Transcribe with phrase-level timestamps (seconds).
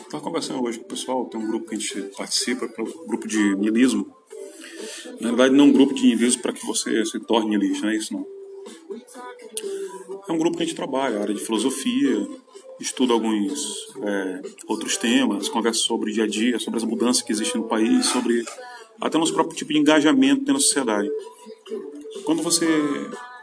[0.00, 2.84] Estava conversando hoje com o pessoal, tem um grupo que a gente participa, que é
[2.84, 4.10] o grupo de niilismo.
[5.20, 7.92] Na verdade, não é um grupo de niilismo para que você se torne niilista, não
[7.92, 8.26] é isso não.
[10.28, 12.26] É um grupo que a gente trabalha, área de filosofia,
[12.80, 17.32] estuda alguns é, outros temas, conversa sobre o dia a dia, sobre as mudanças que
[17.32, 18.44] existem no país, sobre
[19.00, 21.10] até nosso próprio tipo de engajamento da sociedade.
[22.24, 22.66] Quando você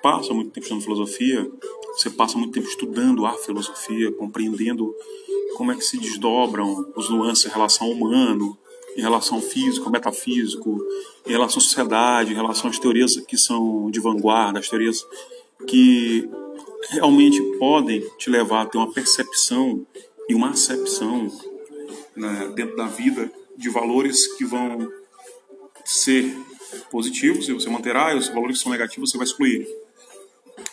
[0.02, 1.50] passa muito tempo estudando filosofia,
[1.96, 4.94] você passa muito tempo estudando a filosofia, compreendendo
[5.56, 8.58] como é que se desdobram os nuances em relação ao humano,
[8.96, 10.78] em relação ao físico, ao metafísico,
[11.26, 15.06] em relação à sociedade, em relação às teorias que são de vanguarda, as teorias
[15.68, 16.30] que
[16.90, 19.86] realmente podem te levar a ter uma percepção
[20.30, 21.32] e uma acepção
[22.16, 24.92] né, dentro da vida de valores que vão
[25.84, 26.36] ser
[26.92, 29.85] positivos e você manterá, e os valores que são negativos você vai excluir.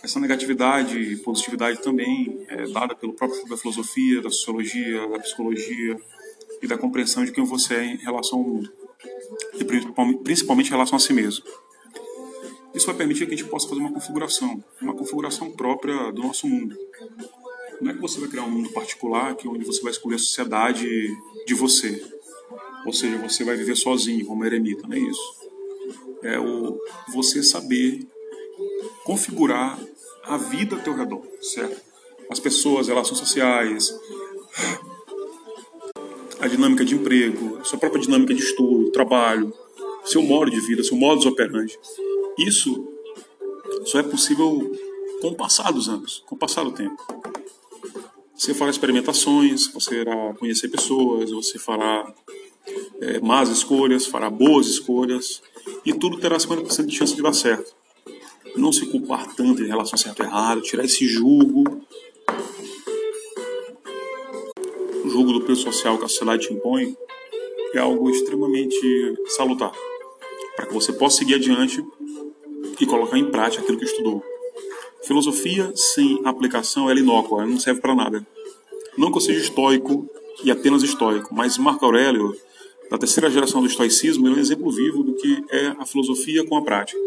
[0.02, 5.96] Essa negatividade e positividade também é dada pelo próprio da filosofia, da sociologia, da psicologia
[6.60, 8.72] e da compreensão de quem você é em relação ao mundo,
[9.54, 9.64] e
[10.24, 11.44] principalmente em relação a si mesmo.
[12.74, 16.48] Isso vai permitir que a gente possa fazer uma configuração, uma configuração própria do nosso
[16.48, 16.76] mundo.
[17.80, 20.16] Não é que você vai criar um mundo particular, que é onde você vai escolher
[20.16, 20.88] a sociedade
[21.46, 22.02] de você.
[22.86, 25.50] Ou seja, você vai viver sozinho, como eremita, não é isso.
[26.22, 26.78] É o
[27.12, 28.06] você saber
[29.04, 29.78] configurar
[30.24, 31.80] a vida ao teu redor, certo?
[32.30, 33.94] As pessoas, relações sociais,
[36.40, 39.52] a dinâmica de emprego, a sua própria dinâmica de estudo, trabalho,
[40.04, 41.78] seu modo de vida, seu modus operandi.
[42.38, 42.88] Isso
[43.84, 44.72] só é possível
[45.20, 46.96] com o passar dos anos, com o passar do tempo.
[48.34, 52.12] Você fará experimentações, você irá conhecer pessoas, você fará
[53.00, 55.40] é, más escolhas, fará boas escolhas,
[55.84, 57.72] e tudo terá 50% de chance de dar certo.
[58.56, 61.64] Não se culpar tanto em relação a certo e errado, tirar esse julgo,
[65.04, 66.96] o julgo do peso social que a sociedade te impõe,
[67.74, 69.72] é algo extremamente salutar,
[70.54, 71.82] para que você possa seguir adiante
[72.78, 74.22] e colocar em prática aquilo que estudou.
[75.02, 78.26] Filosofia sem aplicação é inócua, não serve para nada.
[78.96, 80.08] Não que eu seja estoico
[80.44, 82.36] e apenas estoico, mas Marco Aurélio,
[82.90, 86.56] da terceira geração do estoicismo, é um exemplo vivo do que é a filosofia com
[86.56, 86.98] a prática.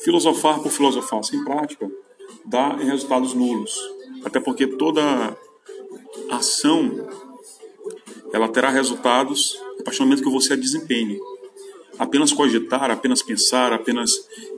[0.00, 1.90] Filosofar por filosofar sem prática
[2.44, 3.76] dá resultados nulos,
[4.24, 5.36] até porque toda
[6.30, 7.08] ação
[8.32, 11.18] ela terá resultados a partir do momento que você a desempenhe
[11.98, 14.10] apenas cogitar, apenas pensar, apenas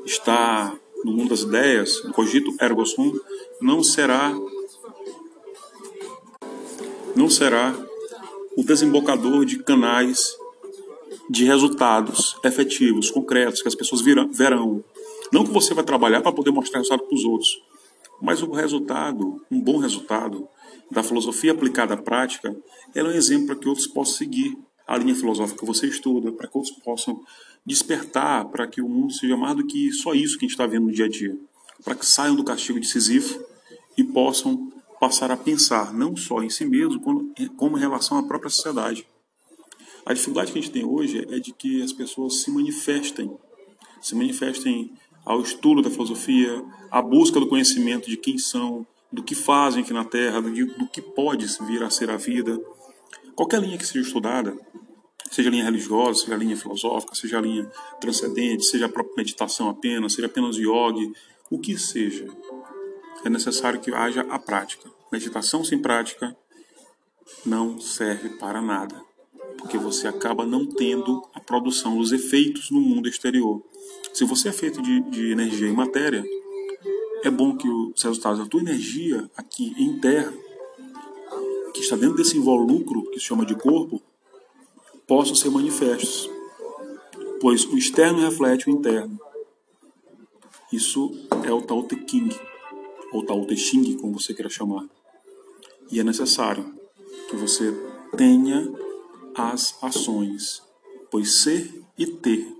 [0.05, 3.19] estar no mundo das ideias, cogito ergo sum,
[3.61, 4.35] não será
[7.15, 7.75] não será
[8.57, 10.37] o desembocador de canais
[11.29, 14.85] de resultados efetivos, concretos, que as pessoas virão, verão.
[15.33, 17.63] Não que você vai trabalhar para poder mostrar resultado para os outros,
[18.21, 20.49] mas o resultado, um bom resultado
[20.91, 22.57] da filosofia aplicada à prática,
[22.95, 24.57] ela é um exemplo para que outros possam seguir
[24.87, 27.23] a linha filosófica que você estuda, para que outros possam
[27.65, 30.67] despertar para que o mundo seja mais do que só isso que a gente está
[30.67, 31.39] vendo no dia a dia.
[31.85, 32.89] Para que saiam do castigo de
[33.97, 37.01] e possam passar a pensar não só em si mesmo,
[37.57, 39.07] como em relação à própria sociedade.
[40.07, 43.31] A dificuldade que a gente tem hoje é de que as pessoas se manifestem,
[44.01, 44.93] se manifestem
[45.29, 49.93] ao estudo da filosofia, à busca do conhecimento de quem são, do que fazem aqui
[49.93, 52.59] na Terra, do, que pode vir a ser a vida.
[53.37, 54.57] Qualquer linha que seja estudada,
[55.31, 59.17] seja a linha religiosa, seja a linha filosófica, seja a linha transcendente, seja a própria
[59.19, 61.13] meditação apenas, seja apenas yoga,
[61.51, 62.27] o que seja,
[63.23, 64.91] é necessário que haja a prática.
[65.13, 66.35] Meditação sem prática
[67.45, 68.99] não serve para nada,
[69.59, 73.63] porque você acaba não tendo a produção dos efeitos no mundo exterior.
[74.13, 76.25] Se você é feito de, de energia e matéria,
[77.23, 80.33] é bom que os resultados da tua energia aqui em terra,
[81.75, 84.01] que está dentro desse invólucro que se chama de corpo,
[85.07, 86.31] possam ser manifestos,
[87.41, 89.19] pois o externo reflete o interno.
[90.73, 91.13] Isso
[91.45, 92.35] é o Tao Te King,
[93.13, 94.87] ou Tao Te Ching, como você queira chamar.
[95.91, 96.75] E é necessário
[97.31, 97.73] que você
[98.17, 98.71] tenha
[99.35, 100.63] as ações,
[101.11, 102.58] pois ser e ter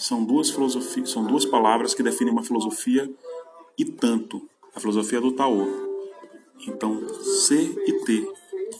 [0.00, 3.10] são duas filosofias, são duas palavras que definem uma filosofia
[3.76, 5.66] e tanto, a filosofia do Tao.
[6.66, 8.26] Então, ser e ter,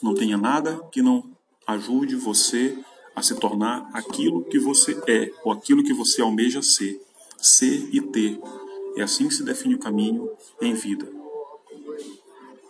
[0.02, 1.30] não tenha nada que não
[1.66, 2.76] ajude você
[3.14, 7.00] a se tornar aquilo que você é ou aquilo que você almeja ser.
[7.36, 8.40] Ser e ter.
[8.96, 10.30] É assim que se define o caminho
[10.60, 11.06] em vida.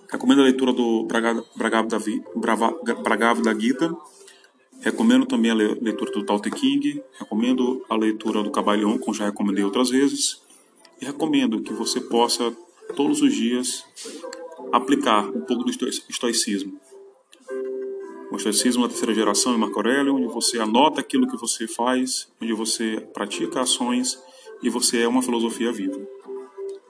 [0.08, 1.99] Recomendo a leitura do Bragavda
[3.58, 3.97] Gita.
[4.80, 7.02] Recomendo também a leitura do Tao Te King.
[7.18, 10.40] Recomendo a leitura do Cabalion, como já recomendei outras vezes.
[11.00, 12.50] E recomendo que você possa,
[12.96, 13.84] todos os dias,
[14.72, 16.80] aplicar um pouco do estoicismo.
[18.30, 22.28] O estoicismo da terceira geração em Marco Aurélio, onde você anota aquilo que você faz,
[22.40, 24.18] onde você pratica ações
[24.62, 26.00] e você é uma filosofia viva.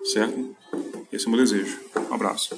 [0.04, 0.54] Certo?
[1.12, 1.78] Esse é o meu desejo.
[2.10, 2.56] Um abraço.